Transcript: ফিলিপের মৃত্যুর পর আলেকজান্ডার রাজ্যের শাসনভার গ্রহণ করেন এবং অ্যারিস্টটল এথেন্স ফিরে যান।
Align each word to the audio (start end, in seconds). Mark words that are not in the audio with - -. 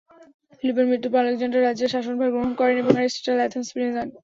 ফিলিপের 0.59 0.87
মৃত্যুর 0.89 1.11
পর 1.11 1.21
আলেকজান্ডার 1.23 1.61
রাজ্যের 1.61 1.93
শাসনভার 1.93 2.33
গ্রহণ 2.33 2.51
করেন 2.59 2.75
এবং 2.79 2.93
অ্যারিস্টটল 2.95 3.37
এথেন্স 3.41 3.67
ফিরে 3.73 3.89
যান। 3.95 4.07